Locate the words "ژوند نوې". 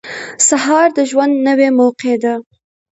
1.09-1.69